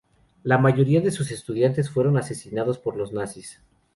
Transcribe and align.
La 0.41 0.57
mayoría 0.57 0.99
de 0.99 1.11
sus 1.11 1.29
estudiantes 1.29 1.91
fueron 1.91 2.17
asesinados 2.17 2.79
por 2.79 2.97
los 2.97 3.13
nazis. 3.13 3.61